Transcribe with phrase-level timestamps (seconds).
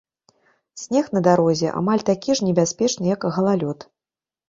[0.83, 3.91] Снег на дарозе амаль такі ж небяспечны як галалёд.